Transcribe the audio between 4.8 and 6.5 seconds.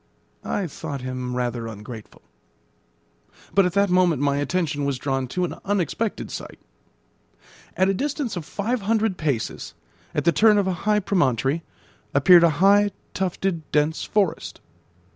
was drawn to an unexpected